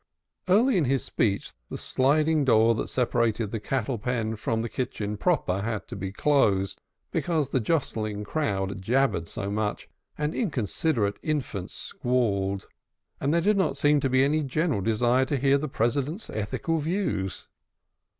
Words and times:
Early 0.47 0.77
in 0.79 0.85
his 0.85 1.03
speech 1.05 1.53
the 1.69 1.77
sliding 1.77 2.43
door 2.43 2.73
that 2.73 2.87
separated 2.87 3.51
the 3.51 3.59
cattle 3.59 3.99
pen 3.99 4.35
from 4.35 4.63
the 4.63 4.67
kitchen 4.67 5.15
proper 5.15 5.61
had 5.61 5.87
to 5.89 5.95
be 5.95 6.11
closed, 6.11 6.81
because 7.11 7.49
the 7.49 7.59
jostling 7.59 8.23
crowd 8.23 8.81
jabbered 8.81 9.27
so 9.27 9.51
much 9.51 9.87
and 10.17 10.33
inconsiderate 10.33 11.17
infants 11.21 11.75
squalled, 11.75 12.67
and 13.19 13.31
there 13.31 13.41
did 13.41 13.57
not 13.57 13.77
seem 13.77 13.99
to 13.99 14.09
be 14.09 14.23
any 14.23 14.41
general 14.41 14.81
desire 14.81 15.25
to 15.25 15.37
hear 15.37 15.59
the 15.59 15.67
President's 15.69 16.31
ethical 16.31 16.79
views. 16.79 17.47